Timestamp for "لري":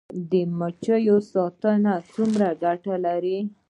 3.05-3.37